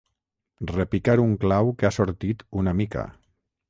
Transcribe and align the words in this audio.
Repicar 0.71 1.15
un 1.27 1.37
clau 1.45 1.71
que 1.79 1.91
ha 1.91 1.95
sortit 2.01 2.45
una 2.65 2.79
mica. 2.83 3.09